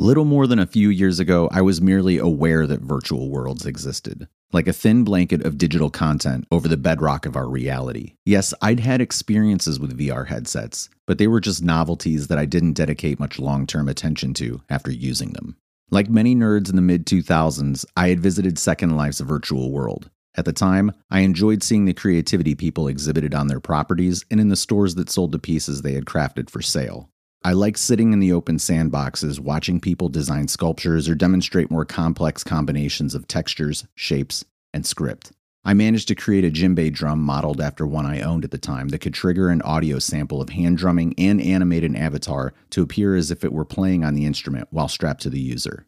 Little 0.00 0.24
more 0.24 0.46
than 0.46 0.58
a 0.58 0.66
few 0.66 0.88
years 0.88 1.20
ago, 1.20 1.50
I 1.52 1.60
was 1.60 1.82
merely 1.82 2.16
aware 2.16 2.66
that 2.66 2.80
virtual 2.80 3.28
worlds 3.28 3.66
existed, 3.66 4.28
like 4.50 4.66
a 4.66 4.72
thin 4.72 5.04
blanket 5.04 5.44
of 5.44 5.58
digital 5.58 5.90
content 5.90 6.46
over 6.50 6.68
the 6.68 6.78
bedrock 6.78 7.26
of 7.26 7.36
our 7.36 7.46
reality. 7.46 8.14
Yes, 8.24 8.54
I'd 8.62 8.80
had 8.80 9.02
experiences 9.02 9.78
with 9.78 9.98
VR 9.98 10.28
headsets, 10.28 10.88
but 11.06 11.18
they 11.18 11.26
were 11.26 11.38
just 11.38 11.62
novelties 11.62 12.28
that 12.28 12.38
I 12.38 12.46
didn't 12.46 12.72
dedicate 12.72 13.20
much 13.20 13.38
long 13.38 13.66
term 13.66 13.90
attention 13.90 14.32
to 14.34 14.62
after 14.70 14.90
using 14.90 15.34
them. 15.34 15.58
Like 15.90 16.08
many 16.08 16.34
nerds 16.34 16.70
in 16.70 16.76
the 16.76 16.80
mid 16.80 17.04
2000s, 17.04 17.84
I 17.94 18.08
had 18.08 18.20
visited 18.20 18.58
Second 18.58 18.96
Life's 18.96 19.20
virtual 19.20 19.70
world. 19.70 20.08
At 20.34 20.46
the 20.46 20.54
time, 20.54 20.92
I 21.10 21.20
enjoyed 21.20 21.62
seeing 21.62 21.84
the 21.84 21.92
creativity 21.92 22.54
people 22.54 22.88
exhibited 22.88 23.34
on 23.34 23.48
their 23.48 23.60
properties 23.60 24.24
and 24.30 24.40
in 24.40 24.48
the 24.48 24.56
stores 24.56 24.94
that 24.94 25.10
sold 25.10 25.32
the 25.32 25.38
pieces 25.38 25.82
they 25.82 25.92
had 25.92 26.06
crafted 26.06 26.48
for 26.48 26.62
sale. 26.62 27.10
I 27.42 27.52
like 27.52 27.78
sitting 27.78 28.12
in 28.12 28.20
the 28.20 28.34
open 28.34 28.58
sandboxes, 28.58 29.40
watching 29.40 29.80
people 29.80 30.10
design 30.10 30.46
sculptures 30.46 31.08
or 31.08 31.14
demonstrate 31.14 31.70
more 31.70 31.86
complex 31.86 32.44
combinations 32.44 33.14
of 33.14 33.26
textures, 33.26 33.86
shapes, 33.94 34.44
and 34.74 34.84
script. 34.84 35.32
I 35.64 35.72
managed 35.72 36.08
to 36.08 36.14
create 36.14 36.44
a 36.44 36.50
djembe 36.50 36.92
drum 36.92 37.22
modeled 37.22 37.62
after 37.62 37.86
one 37.86 38.04
I 38.04 38.20
owned 38.20 38.44
at 38.44 38.50
the 38.50 38.58
time 38.58 38.88
that 38.88 38.98
could 38.98 39.14
trigger 39.14 39.48
an 39.48 39.62
audio 39.62 39.98
sample 39.98 40.42
of 40.42 40.50
hand 40.50 40.76
drumming 40.76 41.14
and 41.16 41.40
animate 41.40 41.82
an 41.82 41.96
avatar 41.96 42.52
to 42.70 42.82
appear 42.82 43.16
as 43.16 43.30
if 43.30 43.42
it 43.42 43.54
were 43.54 43.64
playing 43.64 44.04
on 44.04 44.14
the 44.14 44.26
instrument 44.26 44.68
while 44.70 44.88
strapped 44.88 45.22
to 45.22 45.30
the 45.30 45.40
user. 45.40 45.86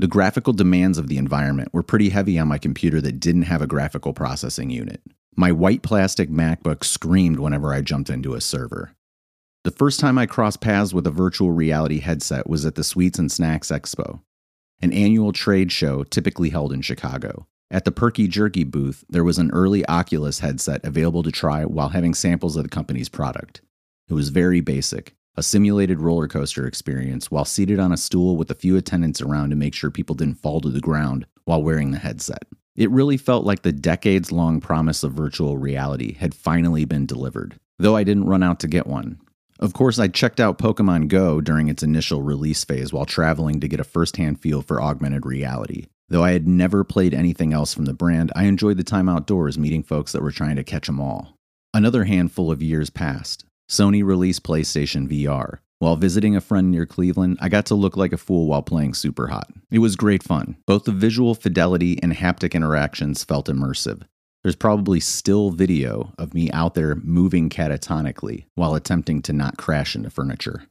The 0.00 0.08
graphical 0.08 0.52
demands 0.52 0.98
of 0.98 1.06
the 1.06 1.18
environment 1.18 1.72
were 1.72 1.84
pretty 1.84 2.08
heavy 2.08 2.36
on 2.36 2.48
my 2.48 2.58
computer 2.58 3.00
that 3.00 3.20
didn't 3.20 3.42
have 3.42 3.62
a 3.62 3.68
graphical 3.68 4.12
processing 4.12 4.70
unit. 4.70 5.00
My 5.36 5.52
white 5.52 5.82
plastic 5.82 6.30
MacBook 6.30 6.82
screamed 6.82 7.38
whenever 7.38 7.72
I 7.72 7.80
jumped 7.80 8.10
into 8.10 8.34
a 8.34 8.40
server. 8.40 8.96
The 9.64 9.70
first 9.70 9.98
time 9.98 10.18
I 10.18 10.26
crossed 10.26 10.60
paths 10.60 10.92
with 10.92 11.06
a 11.06 11.10
virtual 11.10 11.50
reality 11.50 12.00
headset 12.00 12.46
was 12.46 12.66
at 12.66 12.74
the 12.74 12.84
Sweets 12.84 13.18
and 13.18 13.32
Snacks 13.32 13.70
Expo, 13.70 14.20
an 14.82 14.92
annual 14.92 15.32
trade 15.32 15.72
show 15.72 16.04
typically 16.04 16.50
held 16.50 16.70
in 16.70 16.82
Chicago. 16.82 17.46
At 17.70 17.86
the 17.86 17.90
Perky 17.90 18.28
Jerky 18.28 18.64
booth, 18.64 19.06
there 19.08 19.24
was 19.24 19.38
an 19.38 19.50
early 19.52 19.82
Oculus 19.86 20.40
headset 20.40 20.84
available 20.84 21.22
to 21.22 21.32
try 21.32 21.64
while 21.64 21.88
having 21.88 22.12
samples 22.12 22.56
of 22.56 22.62
the 22.62 22.68
company's 22.68 23.08
product. 23.08 23.62
It 24.06 24.12
was 24.12 24.28
very 24.28 24.60
basic, 24.60 25.14
a 25.34 25.42
simulated 25.42 25.98
roller 25.98 26.28
coaster 26.28 26.66
experience 26.66 27.30
while 27.30 27.46
seated 27.46 27.80
on 27.80 27.90
a 27.90 27.96
stool 27.96 28.36
with 28.36 28.50
a 28.50 28.54
few 28.54 28.76
attendants 28.76 29.22
around 29.22 29.48
to 29.48 29.56
make 29.56 29.72
sure 29.72 29.90
people 29.90 30.14
didn't 30.14 30.42
fall 30.42 30.60
to 30.60 30.68
the 30.68 30.78
ground 30.78 31.24
while 31.46 31.62
wearing 31.62 31.90
the 31.90 31.98
headset. 32.00 32.44
It 32.76 32.90
really 32.90 33.16
felt 33.16 33.46
like 33.46 33.62
the 33.62 33.72
decades 33.72 34.30
long 34.30 34.60
promise 34.60 35.02
of 35.02 35.14
virtual 35.14 35.56
reality 35.56 36.16
had 36.16 36.34
finally 36.34 36.84
been 36.84 37.06
delivered, 37.06 37.58
though 37.78 37.96
I 37.96 38.04
didn't 38.04 38.28
run 38.28 38.42
out 38.42 38.60
to 38.60 38.68
get 38.68 38.86
one. 38.86 39.20
Of 39.64 39.72
course, 39.72 39.98
I 39.98 40.08
checked 40.08 40.40
out 40.40 40.58
Pokemon 40.58 41.08
Go 41.08 41.40
during 41.40 41.68
its 41.68 41.82
initial 41.82 42.20
release 42.20 42.62
phase 42.64 42.92
while 42.92 43.06
traveling 43.06 43.60
to 43.60 43.66
get 43.66 43.80
a 43.80 43.84
first 43.84 44.18
hand 44.18 44.38
feel 44.38 44.60
for 44.60 44.82
augmented 44.82 45.24
reality. 45.24 45.86
Though 46.10 46.22
I 46.22 46.32
had 46.32 46.46
never 46.46 46.84
played 46.84 47.14
anything 47.14 47.54
else 47.54 47.72
from 47.72 47.86
the 47.86 47.94
brand, 47.94 48.30
I 48.36 48.44
enjoyed 48.44 48.76
the 48.76 48.84
time 48.84 49.08
outdoors 49.08 49.56
meeting 49.56 49.82
folks 49.82 50.12
that 50.12 50.20
were 50.20 50.30
trying 50.30 50.56
to 50.56 50.64
catch 50.64 50.86
'em 50.86 51.00
all. 51.00 51.38
Another 51.72 52.04
handful 52.04 52.50
of 52.50 52.60
years 52.60 52.90
passed. 52.90 53.46
Sony 53.66 54.04
released 54.04 54.42
PlayStation 54.42 55.08
VR. 55.08 55.60
While 55.78 55.96
visiting 55.96 56.36
a 56.36 56.42
friend 56.42 56.70
near 56.70 56.84
Cleveland, 56.84 57.38
I 57.40 57.48
got 57.48 57.64
to 57.66 57.74
look 57.74 57.96
like 57.96 58.12
a 58.12 58.18
fool 58.18 58.46
while 58.46 58.62
playing 58.62 58.92
Super 58.92 59.28
Hot. 59.28 59.50
It 59.70 59.78
was 59.78 59.96
great 59.96 60.22
fun. 60.22 60.56
Both 60.66 60.84
the 60.84 60.92
visual 60.92 61.34
fidelity 61.34 61.98
and 62.02 62.12
haptic 62.12 62.52
interactions 62.52 63.24
felt 63.24 63.48
immersive. 63.48 64.02
There's 64.44 64.54
probably 64.54 65.00
still 65.00 65.50
video 65.50 66.12
of 66.18 66.34
me 66.34 66.50
out 66.50 66.74
there 66.74 66.96
moving 66.96 67.48
catatonically 67.48 68.44
while 68.56 68.74
attempting 68.74 69.22
to 69.22 69.32
not 69.32 69.56
crash 69.56 69.96
into 69.96 70.10
furniture. 70.10 70.64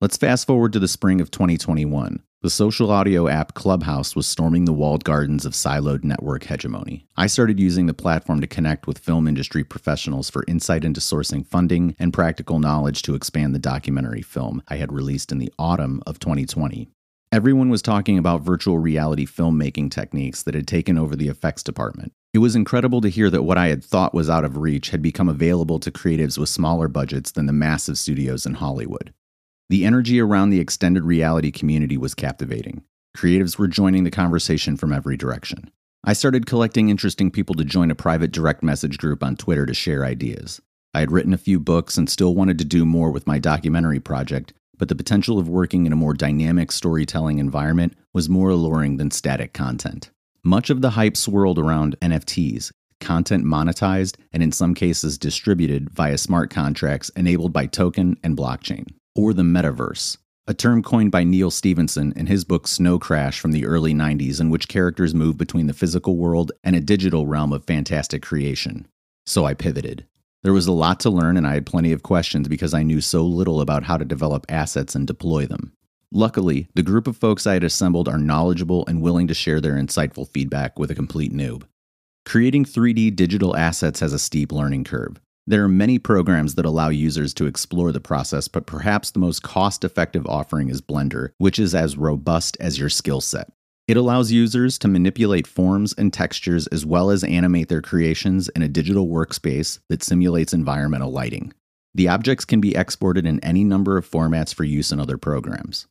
Let's 0.00 0.16
fast 0.16 0.46
forward 0.46 0.72
to 0.74 0.78
the 0.78 0.86
spring 0.86 1.20
of 1.20 1.32
2021. 1.32 2.22
The 2.42 2.50
social 2.50 2.92
audio 2.92 3.26
app 3.26 3.54
Clubhouse 3.54 4.14
was 4.14 4.28
storming 4.28 4.66
the 4.66 4.72
walled 4.72 5.02
gardens 5.02 5.44
of 5.44 5.54
siloed 5.54 6.04
network 6.04 6.44
hegemony. 6.44 7.08
I 7.16 7.26
started 7.26 7.58
using 7.58 7.86
the 7.86 7.92
platform 7.92 8.40
to 8.40 8.46
connect 8.46 8.86
with 8.86 9.00
film 9.00 9.26
industry 9.26 9.64
professionals 9.64 10.30
for 10.30 10.44
insight 10.46 10.84
into 10.84 11.00
sourcing 11.00 11.44
funding 11.44 11.96
and 11.98 12.12
practical 12.12 12.60
knowledge 12.60 13.02
to 13.02 13.16
expand 13.16 13.52
the 13.52 13.58
documentary 13.58 14.22
film 14.22 14.62
I 14.68 14.76
had 14.76 14.92
released 14.92 15.32
in 15.32 15.38
the 15.38 15.52
autumn 15.58 16.04
of 16.06 16.20
2020. 16.20 16.88
Everyone 17.32 17.68
was 17.68 17.82
talking 17.82 18.16
about 18.16 18.42
virtual 18.42 18.78
reality 18.78 19.26
filmmaking 19.26 19.90
techniques 19.90 20.44
that 20.44 20.54
had 20.54 20.68
taken 20.68 20.96
over 20.96 21.16
the 21.16 21.26
effects 21.26 21.64
department. 21.64 22.12
It 22.34 22.38
was 22.38 22.54
incredible 22.54 23.00
to 23.00 23.08
hear 23.08 23.30
that 23.30 23.44
what 23.44 23.56
I 23.56 23.68
had 23.68 23.82
thought 23.82 24.12
was 24.12 24.28
out 24.28 24.44
of 24.44 24.58
reach 24.58 24.90
had 24.90 25.00
become 25.00 25.28
available 25.28 25.80
to 25.80 25.90
creatives 25.90 26.36
with 26.36 26.50
smaller 26.50 26.86
budgets 26.86 27.32
than 27.32 27.46
the 27.46 27.52
massive 27.52 27.96
studios 27.96 28.44
in 28.44 28.54
Hollywood. 28.54 29.14
The 29.70 29.84
energy 29.84 30.20
around 30.20 30.50
the 30.50 30.60
extended 30.60 31.04
reality 31.04 31.50
community 31.50 31.96
was 31.96 32.14
captivating. 32.14 32.82
Creatives 33.16 33.58
were 33.58 33.66
joining 33.66 34.04
the 34.04 34.10
conversation 34.10 34.76
from 34.76 34.92
every 34.92 35.16
direction. 35.16 35.70
I 36.04 36.12
started 36.12 36.46
collecting 36.46 36.88
interesting 36.88 37.30
people 37.30 37.54
to 37.56 37.64
join 37.64 37.90
a 37.90 37.94
private 37.94 38.30
direct 38.30 38.62
message 38.62 38.98
group 38.98 39.22
on 39.22 39.36
Twitter 39.36 39.66
to 39.66 39.74
share 39.74 40.04
ideas. 40.04 40.60
I 40.94 41.00
had 41.00 41.10
written 41.10 41.34
a 41.34 41.38
few 41.38 41.58
books 41.58 41.96
and 41.96 42.08
still 42.08 42.34
wanted 42.34 42.58
to 42.58 42.64
do 42.64 42.84
more 42.84 43.10
with 43.10 43.26
my 43.26 43.38
documentary 43.38 44.00
project, 44.00 44.52
but 44.76 44.88
the 44.88 44.94
potential 44.94 45.38
of 45.38 45.48
working 45.48 45.86
in 45.86 45.92
a 45.92 45.96
more 45.96 46.14
dynamic 46.14 46.72
storytelling 46.72 47.38
environment 47.38 47.94
was 48.14 48.28
more 48.28 48.50
alluring 48.50 48.96
than 48.96 49.10
static 49.10 49.52
content. 49.52 50.10
Much 50.44 50.70
of 50.70 50.80
the 50.80 50.90
hype 50.90 51.16
swirled 51.16 51.58
around 51.58 51.96
NFTs, 52.00 52.70
content 53.00 53.44
monetized 53.44 54.16
and 54.32 54.42
in 54.42 54.52
some 54.52 54.74
cases 54.74 55.18
distributed 55.18 55.90
via 55.90 56.16
smart 56.16 56.50
contracts 56.50 57.08
enabled 57.10 57.52
by 57.52 57.66
token 57.66 58.16
and 58.22 58.36
blockchain, 58.36 58.86
or 59.16 59.32
the 59.32 59.42
metaverse, 59.42 60.16
a 60.46 60.54
term 60.54 60.82
coined 60.82 61.10
by 61.10 61.24
Neal 61.24 61.50
Stephenson 61.50 62.12
in 62.16 62.26
his 62.26 62.44
book 62.44 62.68
Snow 62.68 62.98
Crash 62.98 63.40
from 63.40 63.52
the 63.52 63.66
early 63.66 63.92
90s, 63.92 64.40
in 64.40 64.48
which 64.48 64.68
characters 64.68 65.14
move 65.14 65.36
between 65.36 65.66
the 65.66 65.74
physical 65.74 66.16
world 66.16 66.52
and 66.64 66.76
a 66.76 66.80
digital 66.80 67.26
realm 67.26 67.52
of 67.52 67.64
fantastic 67.64 68.22
creation. 68.22 68.86
So 69.26 69.44
I 69.44 69.54
pivoted. 69.54 70.06
There 70.44 70.52
was 70.52 70.66
a 70.66 70.72
lot 70.72 71.00
to 71.00 71.10
learn, 71.10 71.36
and 71.36 71.46
I 71.46 71.54
had 71.54 71.66
plenty 71.66 71.92
of 71.92 72.04
questions 72.04 72.48
because 72.48 72.72
I 72.72 72.84
knew 72.84 73.00
so 73.00 73.24
little 73.24 73.60
about 73.60 73.82
how 73.82 73.96
to 73.96 74.04
develop 74.04 74.46
assets 74.48 74.94
and 74.94 75.06
deploy 75.06 75.46
them. 75.46 75.72
Luckily, 76.10 76.68
the 76.74 76.82
group 76.82 77.06
of 77.06 77.18
folks 77.18 77.46
I 77.46 77.52
had 77.52 77.64
assembled 77.64 78.08
are 78.08 78.18
knowledgeable 78.18 78.86
and 78.86 79.02
willing 79.02 79.26
to 79.28 79.34
share 79.34 79.60
their 79.60 79.74
insightful 79.74 80.26
feedback 80.26 80.78
with 80.78 80.90
a 80.90 80.94
complete 80.94 81.34
noob. 81.34 81.64
Creating 82.24 82.64
3D 82.64 83.14
digital 83.14 83.54
assets 83.54 84.00
has 84.00 84.14
a 84.14 84.18
steep 84.18 84.50
learning 84.50 84.84
curve. 84.84 85.20
There 85.46 85.62
are 85.64 85.68
many 85.68 85.98
programs 85.98 86.54
that 86.54 86.64
allow 86.64 86.88
users 86.88 87.34
to 87.34 87.46
explore 87.46 87.92
the 87.92 88.00
process, 88.00 88.48
but 88.48 88.66
perhaps 88.66 89.10
the 89.10 89.18
most 89.18 89.42
cost 89.42 89.84
effective 89.84 90.26
offering 90.26 90.70
is 90.70 90.80
Blender, 90.80 91.30
which 91.36 91.58
is 91.58 91.74
as 91.74 91.98
robust 91.98 92.56
as 92.58 92.78
your 92.78 92.90
skill 92.90 93.20
set. 93.20 93.50
It 93.86 93.96
allows 93.96 94.32
users 94.32 94.78
to 94.78 94.88
manipulate 94.88 95.46
forms 95.46 95.94
and 95.94 96.12
textures 96.12 96.66
as 96.68 96.84
well 96.84 97.10
as 97.10 97.24
animate 97.24 97.68
their 97.68 97.82
creations 97.82 98.48
in 98.50 98.62
a 98.62 98.68
digital 98.68 99.08
workspace 99.08 99.78
that 99.88 100.02
simulates 100.02 100.52
environmental 100.54 101.10
lighting. 101.10 101.52
The 101.94 102.08
objects 102.08 102.44
can 102.44 102.60
be 102.60 102.76
exported 102.76 103.26
in 103.26 103.40
any 103.40 103.64
number 103.64 103.96
of 103.96 104.08
formats 104.08 104.54
for 104.54 104.64
use 104.64 104.92
in 104.92 105.00
other 105.00 105.16
programs. 105.16 105.86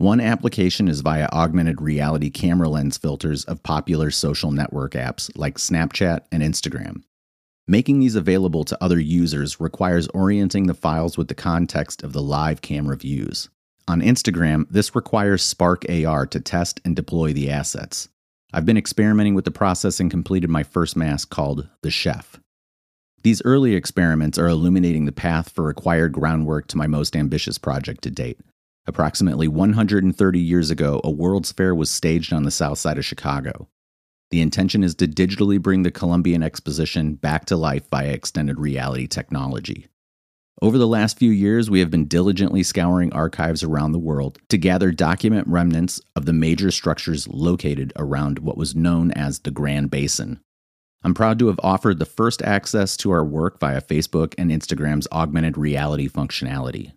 One 0.00 0.20
application 0.20 0.86
is 0.86 1.00
via 1.00 1.28
augmented 1.32 1.80
reality 1.80 2.30
camera 2.30 2.68
lens 2.68 2.96
filters 2.96 3.44
of 3.46 3.64
popular 3.64 4.12
social 4.12 4.52
network 4.52 4.92
apps 4.92 5.28
like 5.36 5.58
Snapchat 5.58 6.20
and 6.30 6.40
Instagram. 6.40 7.02
Making 7.66 7.98
these 7.98 8.14
available 8.14 8.62
to 8.66 8.78
other 8.80 9.00
users 9.00 9.58
requires 9.58 10.06
orienting 10.14 10.68
the 10.68 10.74
files 10.74 11.18
with 11.18 11.26
the 11.26 11.34
context 11.34 12.04
of 12.04 12.12
the 12.12 12.22
live 12.22 12.60
camera 12.60 12.96
views. 12.96 13.48
On 13.88 14.00
Instagram, 14.00 14.66
this 14.70 14.94
requires 14.94 15.42
Spark 15.42 15.84
AR 15.90 16.26
to 16.26 16.38
test 16.38 16.80
and 16.84 16.94
deploy 16.94 17.32
the 17.32 17.50
assets. 17.50 18.08
I've 18.52 18.64
been 18.64 18.78
experimenting 18.78 19.34
with 19.34 19.46
the 19.46 19.50
process 19.50 19.98
and 19.98 20.12
completed 20.12 20.48
my 20.48 20.62
first 20.62 20.96
mask 20.96 21.30
called 21.30 21.68
The 21.82 21.90
Chef. 21.90 22.38
These 23.24 23.42
early 23.44 23.74
experiments 23.74 24.38
are 24.38 24.46
illuminating 24.46 25.06
the 25.06 25.12
path 25.12 25.48
for 25.48 25.64
required 25.64 26.12
groundwork 26.12 26.68
to 26.68 26.78
my 26.78 26.86
most 26.86 27.16
ambitious 27.16 27.58
project 27.58 28.02
to 28.02 28.12
date 28.12 28.38
Approximately 28.88 29.48
130 29.48 30.40
years 30.40 30.70
ago, 30.70 31.02
a 31.04 31.10
World's 31.10 31.52
Fair 31.52 31.74
was 31.74 31.90
staged 31.90 32.32
on 32.32 32.44
the 32.44 32.50
south 32.50 32.78
side 32.78 32.96
of 32.96 33.04
Chicago. 33.04 33.68
The 34.30 34.40
intention 34.40 34.82
is 34.82 34.94
to 34.94 35.06
digitally 35.06 35.60
bring 35.60 35.82
the 35.82 35.90
Columbian 35.90 36.42
Exposition 36.42 37.14
back 37.14 37.44
to 37.46 37.56
life 37.56 37.86
via 37.90 38.08
extended 38.08 38.58
reality 38.58 39.06
technology. 39.06 39.88
Over 40.62 40.78
the 40.78 40.86
last 40.86 41.18
few 41.18 41.30
years, 41.30 41.68
we 41.68 41.80
have 41.80 41.90
been 41.90 42.06
diligently 42.06 42.62
scouring 42.62 43.12
archives 43.12 43.62
around 43.62 43.92
the 43.92 43.98
world 43.98 44.38
to 44.48 44.56
gather 44.56 44.90
document 44.90 45.46
remnants 45.46 46.00
of 46.16 46.24
the 46.24 46.32
major 46.32 46.70
structures 46.70 47.28
located 47.28 47.92
around 47.96 48.38
what 48.38 48.56
was 48.56 48.74
known 48.74 49.10
as 49.10 49.40
the 49.40 49.50
Grand 49.50 49.90
Basin. 49.90 50.40
I'm 51.04 51.12
proud 51.12 51.38
to 51.40 51.48
have 51.48 51.60
offered 51.62 51.98
the 51.98 52.06
first 52.06 52.40
access 52.40 52.96
to 52.98 53.10
our 53.10 53.24
work 53.24 53.60
via 53.60 53.82
Facebook 53.82 54.34
and 54.38 54.50
Instagram's 54.50 55.06
augmented 55.12 55.58
reality 55.58 56.08
functionality. 56.08 56.92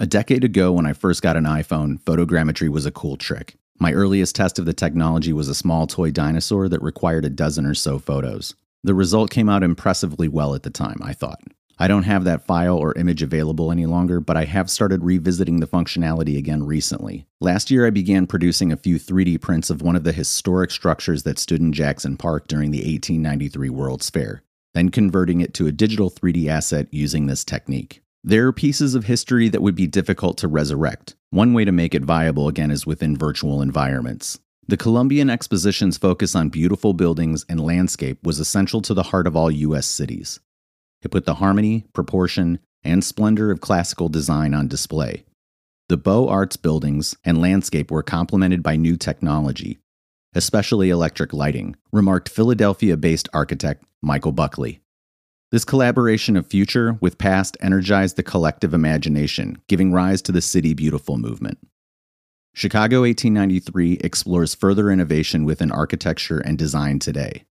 A 0.00 0.06
decade 0.06 0.44
ago, 0.44 0.72
when 0.72 0.86
I 0.86 0.94
first 0.94 1.20
got 1.20 1.36
an 1.36 1.44
iPhone, 1.44 2.00
photogrammetry 2.00 2.70
was 2.70 2.86
a 2.86 2.90
cool 2.90 3.18
trick. 3.18 3.56
My 3.78 3.92
earliest 3.92 4.34
test 4.34 4.58
of 4.58 4.64
the 4.64 4.72
technology 4.72 5.30
was 5.30 5.46
a 5.46 5.54
small 5.54 5.86
toy 5.86 6.10
dinosaur 6.10 6.70
that 6.70 6.80
required 6.80 7.26
a 7.26 7.28
dozen 7.28 7.66
or 7.66 7.74
so 7.74 7.98
photos. 7.98 8.54
The 8.82 8.94
result 8.94 9.30
came 9.30 9.50
out 9.50 9.62
impressively 9.62 10.26
well 10.26 10.54
at 10.54 10.62
the 10.62 10.70
time, 10.70 11.00
I 11.02 11.12
thought. 11.12 11.42
I 11.78 11.86
don't 11.86 12.04
have 12.04 12.24
that 12.24 12.46
file 12.46 12.78
or 12.78 12.96
image 12.96 13.22
available 13.22 13.70
any 13.70 13.84
longer, 13.84 14.20
but 14.20 14.38
I 14.38 14.46
have 14.46 14.70
started 14.70 15.04
revisiting 15.04 15.60
the 15.60 15.66
functionality 15.66 16.38
again 16.38 16.62
recently. 16.62 17.26
Last 17.38 17.70
year, 17.70 17.86
I 17.86 17.90
began 17.90 18.26
producing 18.26 18.72
a 18.72 18.78
few 18.78 18.98
3D 18.98 19.38
prints 19.42 19.68
of 19.68 19.82
one 19.82 19.96
of 19.96 20.04
the 20.04 20.12
historic 20.12 20.70
structures 20.70 21.24
that 21.24 21.38
stood 21.38 21.60
in 21.60 21.74
Jackson 21.74 22.16
Park 22.16 22.48
during 22.48 22.70
the 22.70 22.78
1893 22.78 23.68
World's 23.68 24.08
Fair, 24.08 24.44
then 24.72 24.88
converting 24.88 25.42
it 25.42 25.52
to 25.52 25.66
a 25.66 25.72
digital 25.72 26.10
3D 26.10 26.48
asset 26.48 26.88
using 26.90 27.26
this 27.26 27.44
technique. 27.44 28.02
There 28.22 28.46
are 28.46 28.52
pieces 28.52 28.94
of 28.94 29.06
history 29.06 29.48
that 29.48 29.62
would 29.62 29.74
be 29.74 29.86
difficult 29.86 30.36
to 30.38 30.48
resurrect. 30.48 31.14
One 31.30 31.54
way 31.54 31.64
to 31.64 31.72
make 31.72 31.94
it 31.94 32.04
viable 32.04 32.48
again 32.48 32.70
is 32.70 32.86
within 32.86 33.16
virtual 33.16 33.62
environments. 33.62 34.38
The 34.68 34.76
Columbian 34.76 35.30
Exposition's 35.30 35.96
focus 35.96 36.34
on 36.34 36.50
beautiful 36.50 36.92
buildings 36.92 37.46
and 37.48 37.58
landscape 37.58 38.18
was 38.22 38.38
essential 38.38 38.82
to 38.82 38.92
the 38.92 39.04
heart 39.04 39.26
of 39.26 39.36
all 39.36 39.50
U.S. 39.50 39.86
cities. 39.86 40.38
It 41.00 41.10
put 41.10 41.24
the 41.24 41.36
harmony, 41.36 41.86
proportion, 41.94 42.58
and 42.84 43.02
splendor 43.02 43.50
of 43.50 43.62
classical 43.62 44.10
design 44.10 44.52
on 44.52 44.68
display. 44.68 45.24
The 45.88 45.96
Beaux 45.96 46.28
Arts 46.28 46.56
buildings 46.56 47.16
and 47.24 47.40
landscape 47.40 47.90
were 47.90 48.02
complemented 48.02 48.62
by 48.62 48.76
new 48.76 48.98
technology, 48.98 49.78
especially 50.34 50.90
electric 50.90 51.32
lighting, 51.32 51.74
remarked 51.90 52.28
Philadelphia 52.28 52.98
based 52.98 53.30
architect 53.32 53.82
Michael 54.02 54.32
Buckley. 54.32 54.79
This 55.52 55.64
collaboration 55.64 56.36
of 56.36 56.46
future 56.46 56.96
with 57.00 57.18
past 57.18 57.56
energized 57.60 58.14
the 58.14 58.22
collective 58.22 58.72
imagination, 58.72 59.60
giving 59.66 59.92
rise 59.92 60.22
to 60.22 60.30
the 60.30 60.40
City 60.40 60.74
Beautiful 60.74 61.18
movement. 61.18 61.58
Chicago 62.54 63.00
1893 63.00 63.94
explores 63.94 64.54
further 64.54 64.92
innovation 64.92 65.44
within 65.44 65.72
architecture 65.72 66.38
and 66.38 66.56
design 66.56 67.00
today. 67.00 67.46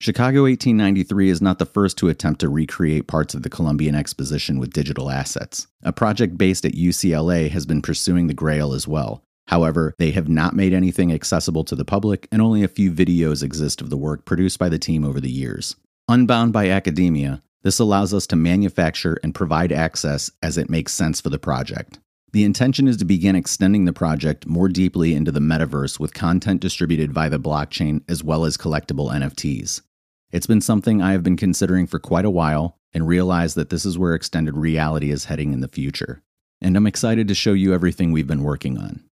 Chicago 0.00 0.42
1893 0.42 1.30
is 1.30 1.40
not 1.40 1.60
the 1.60 1.64
first 1.64 1.96
to 1.98 2.08
attempt 2.08 2.40
to 2.40 2.48
recreate 2.48 3.06
parts 3.06 3.34
of 3.34 3.44
the 3.44 3.50
Columbian 3.50 3.94
Exposition 3.94 4.58
with 4.58 4.72
digital 4.72 5.08
assets. 5.08 5.68
A 5.84 5.92
project 5.92 6.36
based 6.36 6.64
at 6.64 6.72
UCLA 6.72 7.50
has 7.50 7.66
been 7.66 7.82
pursuing 7.82 8.26
the 8.26 8.34
Grail 8.34 8.72
as 8.72 8.88
well. 8.88 9.22
However, 9.46 9.94
they 9.98 10.10
have 10.10 10.28
not 10.28 10.56
made 10.56 10.72
anything 10.72 11.12
accessible 11.12 11.62
to 11.64 11.76
the 11.76 11.84
public, 11.84 12.26
and 12.32 12.42
only 12.42 12.64
a 12.64 12.68
few 12.68 12.90
videos 12.90 13.44
exist 13.44 13.80
of 13.80 13.90
the 13.90 13.96
work 13.96 14.24
produced 14.24 14.58
by 14.58 14.68
the 14.68 14.78
team 14.78 15.04
over 15.04 15.20
the 15.20 15.30
years. 15.30 15.76
Unbound 16.06 16.52
by 16.52 16.68
academia, 16.68 17.42
this 17.62 17.78
allows 17.78 18.12
us 18.12 18.26
to 18.26 18.36
manufacture 18.36 19.16
and 19.22 19.34
provide 19.34 19.72
access 19.72 20.30
as 20.42 20.58
it 20.58 20.68
makes 20.68 20.92
sense 20.92 21.18
for 21.18 21.30
the 21.30 21.38
project. 21.38 21.98
The 22.32 22.44
intention 22.44 22.86
is 22.86 22.98
to 22.98 23.06
begin 23.06 23.34
extending 23.34 23.86
the 23.86 23.92
project 23.94 24.46
more 24.46 24.68
deeply 24.68 25.14
into 25.14 25.32
the 25.32 25.40
metaverse 25.40 25.98
with 25.98 26.12
content 26.12 26.60
distributed 26.60 27.14
via 27.14 27.30
the 27.30 27.40
blockchain 27.40 28.02
as 28.06 28.22
well 28.22 28.44
as 28.44 28.58
collectible 28.58 29.10
NFTs. 29.14 29.80
It's 30.30 30.46
been 30.46 30.60
something 30.60 31.00
I 31.00 31.12
have 31.12 31.22
been 31.22 31.38
considering 31.38 31.86
for 31.86 31.98
quite 31.98 32.26
a 32.26 32.30
while 32.30 32.76
and 32.92 33.08
realize 33.08 33.54
that 33.54 33.70
this 33.70 33.86
is 33.86 33.96
where 33.96 34.14
extended 34.14 34.58
reality 34.58 35.10
is 35.10 35.24
heading 35.24 35.54
in 35.54 35.60
the 35.60 35.68
future. 35.68 36.22
And 36.60 36.76
I'm 36.76 36.86
excited 36.86 37.28
to 37.28 37.34
show 37.34 37.54
you 37.54 37.72
everything 37.72 38.12
we've 38.12 38.26
been 38.26 38.42
working 38.42 38.76
on. 38.76 39.04